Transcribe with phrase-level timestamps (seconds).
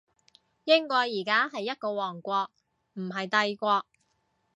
[0.63, 2.49] 英國而家係一個王國，
[2.93, 3.85] 唔係帝國